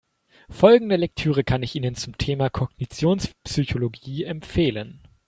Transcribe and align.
Folgende 0.49 0.95
Lektüre 0.95 1.43
kann 1.43 1.61
ich 1.61 1.75
Ihnen 1.75 1.93
zum 1.93 2.17
Thema 2.17 2.49
Kognitionspsychologie 2.49 4.23
empfehlen. 4.23 5.07